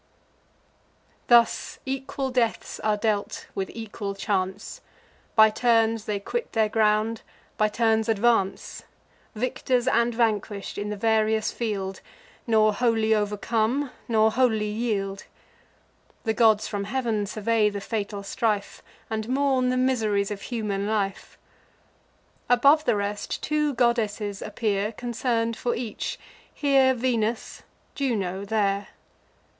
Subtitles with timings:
[1.27, 4.81] Thus equal deaths are dealt with equal chance;
[5.35, 7.21] By turns they quit their ground,
[7.55, 8.81] by turns advance:
[9.35, 12.01] Victors and vanquish'd, in the various field,
[12.47, 15.25] Nor wholly overcome, nor wholly yield.
[16.23, 21.37] The gods from heav'n survey the fatal strife, And mourn the miseries of human life.
[22.49, 26.17] Above the rest, two goddesses appear Concern'd for each:
[26.51, 27.61] here Venus,
[27.93, 28.87] Juno there.